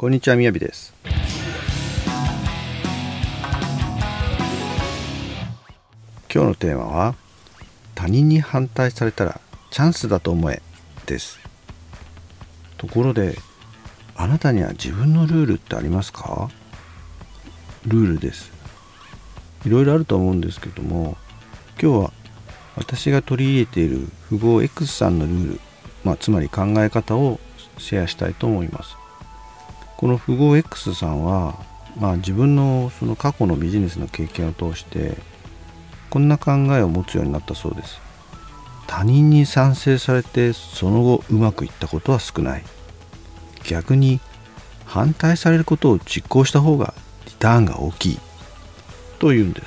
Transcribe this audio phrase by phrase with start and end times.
[0.00, 0.94] こんにちは、みやびです。
[6.32, 7.16] 今日のテーマは
[7.96, 9.40] 他人に反対されたら
[9.72, 10.62] チャンスだと思え
[11.06, 11.40] です。
[12.76, 13.38] ところで、
[14.14, 16.48] あなたには自分のルールってありますか？
[17.84, 18.52] ルールです。
[19.66, 21.16] いろいろあると思うんですけども、
[21.82, 22.12] 今日は
[22.76, 25.60] 私が取り入れている富豪 X さんのルール、
[26.04, 27.40] まあ、つまり考え方を
[27.78, 28.96] シェアしたいと思います。
[29.98, 31.58] この富豪 X さんは、
[31.98, 35.16] まあ、自分のその過去のビジネスの経験を通して
[36.08, 38.00] こんな考えを持つようになったそうです。
[38.86, 42.64] 他人に賛成されてその後うまくいったことは少ない。
[43.64, 44.20] 逆に
[44.84, 46.94] 反対されることを実行した方が
[47.26, 48.18] リターンが大きい。
[49.18, 49.66] というんで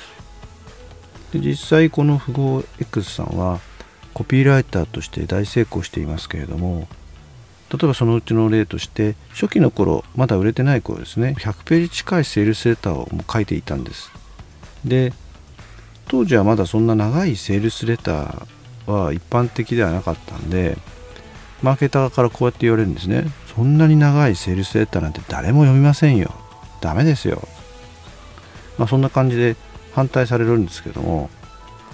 [1.34, 3.60] で実際この富豪 X さんは
[4.14, 6.88] コピーライターとして大成功していますけれども
[7.72, 11.34] 例えばそのうちの例として初期の頃まだ売れてない頃ですね。
[11.38, 14.12] 100ページ近いセールスレターをもう書いていたんです。
[14.84, 15.14] で
[16.08, 20.76] 当時はまだそんな長いセールスレターは一般的ではなかったんで
[21.62, 23.24] マーケターからこうやって言われるんですね。
[23.56, 26.34] そんなに長いセールスレターなんて誰も読みませんよ。
[26.82, 27.48] ダメですよ。
[28.76, 29.56] まあそんな感じで
[29.94, 31.30] 反対されるんですけども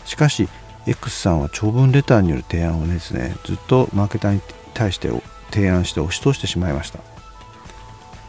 [0.05, 0.49] しかし
[0.87, 4.41] X さんは長文レターによる提案をですねずっとマーケターに
[4.75, 5.11] 対して
[5.51, 7.01] 提案して押し通してしまいました。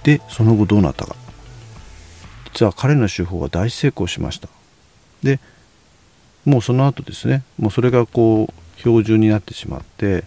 [0.04, 1.16] でその後どうなったか。
[2.54, 4.50] 実は彼の手法は大成功しました。
[5.24, 5.40] で
[6.46, 7.44] もうその後ですね。
[7.58, 10.24] もうそれがこう標準になってしまって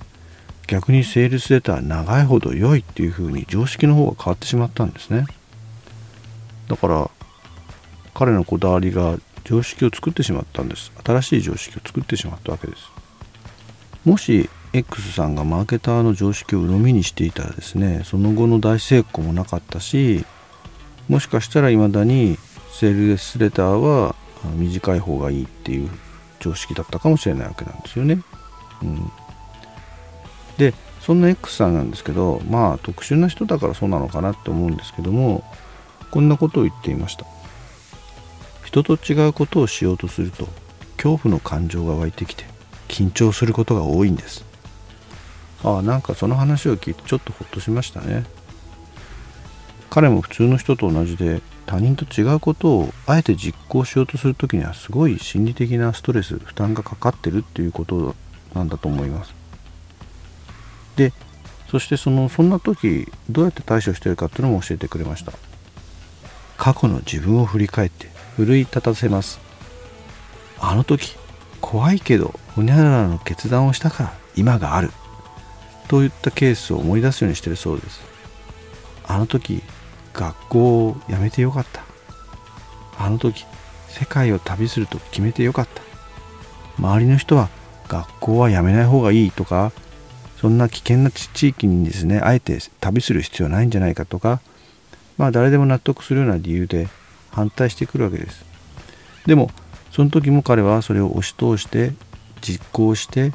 [0.67, 5.27] 逆にセールスレター長いほど良いっていうふうに常識の方が変わってしまったんですね。
[6.69, 7.11] だから
[8.15, 10.93] 彼のこだわりが常識を作ってしまったんです。
[11.05, 12.83] 新しい常識を作ってしまったわけです。
[14.05, 20.25] もし X さんがマーケターの常識を鵜呑みにしていたらですねその後の大成功もなかったし
[21.09, 22.39] もしかしたら未だに
[22.73, 24.15] セールスレターは
[24.57, 25.91] 短い方がいいっていう
[26.41, 28.23] 常識だったかもしれないわけなんですよね。
[28.83, 29.13] うん、
[30.57, 35.45] でそんな X さんなんですけどまあ特殊な人だからそうなのかなって思うんですけども
[36.11, 37.27] こんなことを言っていました。
[38.65, 40.49] 人と違うことをしようとすると
[40.97, 42.45] 恐怖の感情が湧いてきて
[42.89, 44.52] 緊張することが多いんです。
[45.65, 48.25] ああなんかその話を聞いてちょっとほっとしましたね。
[49.91, 58.17] 彼も普通の人と同じで他人と違うことをあえて実行しようとする時にはすごい心理的なストレス負担がかかってるっていうこと
[58.55, 59.35] なんだと思います。
[60.97, 61.13] で
[61.71, 65.33] そしてそのそんな時どうやって対処してるかっていうのも教えてくれました。
[66.57, 69.41] 過去の自分を振り返って奮い立たせます。
[70.61, 71.17] あの時
[71.61, 74.91] 怖いけどほにゃららの決断をしたから今がある。
[75.93, 78.01] といったケースを思い出すようにしてるそうです。
[79.05, 79.63] あの時
[80.15, 81.83] 学校を辞めてよかった。
[82.99, 83.45] あの時
[83.89, 85.83] 世界を旅すると決めてよかった。
[86.79, 87.51] 周りの人は
[87.89, 89.71] 学校は辞めない方がいいとか
[90.39, 94.41] そんな危険な地域にですねあえて旅する必要ないんじゃないかとか
[95.19, 96.89] まあ誰でも納得するような理由で
[97.31, 98.47] 反対してくるわけです。
[99.27, 99.51] でも
[99.91, 101.93] その時も彼はそれを押し通して
[102.41, 103.33] 実行して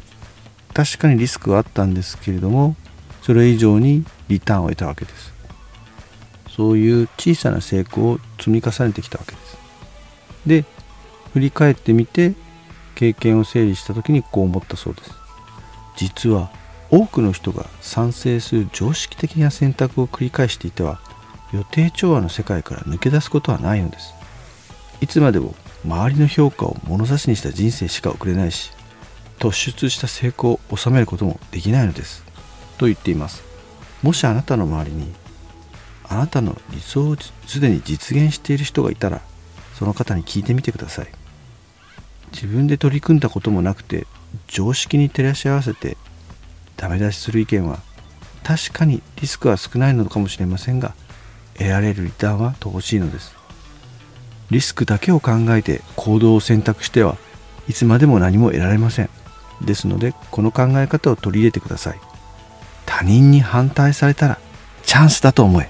[0.77, 2.75] 確かにリスクはあったんですけれども
[3.23, 5.33] それ以上にリターンを得たわけです。
[6.55, 9.57] そういう小さな成功を積み重ねてきたわけです。
[10.45, 10.65] で
[11.33, 12.35] 振り返ってみて
[12.93, 15.11] 経験を整理した時にこう思ったそうです。
[15.95, 16.51] 実は
[16.91, 20.99] 多くの人が賛成する常識的な選択を繰り返していては
[21.53, 24.13] 予定調和の世界から抜け出すことはないのです。
[25.01, 28.76] いつまでも周りの評価を物差しにした人生しか送れないし
[29.39, 32.23] 突出した成功を収めることもできないのです。
[32.77, 33.43] と言っています。
[34.03, 35.13] もしあなたの周りに
[36.09, 39.21] あなたの理想をすでに実現している人がいたら
[39.73, 41.07] その方に聞いてみてください。
[42.33, 44.05] 自分で取り組んだこともなくて
[44.47, 45.97] 常識に照らし合わせて
[46.75, 47.79] ダメ出しする意見は
[48.43, 50.93] 確かにリスクは少ないのかもしれませんが
[51.57, 53.35] 得られるリターンは乏しいのです。
[54.49, 57.17] リスクだけを考えて行動を選択しては
[57.67, 59.09] いつまでも何も得られません。
[59.61, 61.99] ですのでこの考え方を取り入れてください。
[62.85, 64.39] 他人に反対されたら
[64.83, 65.69] チャンスだと思え。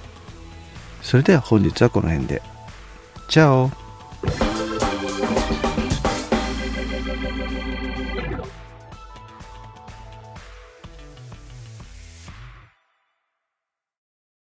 [1.01, 2.41] それでは本日はこの辺で。
[3.27, 3.71] チャオ。